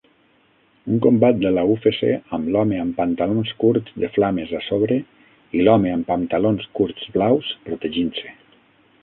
Un 0.93 1.01
combat 1.05 1.35
de 1.41 1.51
la 1.57 1.65
UFC 1.73 2.09
amb 2.37 2.49
l'home 2.55 2.79
amb 2.85 2.97
pantalons 3.01 3.51
curts 3.65 3.93
de 4.05 4.11
flames 4.17 4.55
a 4.61 4.63
sobre 4.69 4.99
i 5.61 5.69
l'home 5.69 5.93
amb 5.99 6.09
pantalons 6.15 6.67
curts 6.81 7.07
blaus 7.21 7.55
protegint-se 7.71 8.35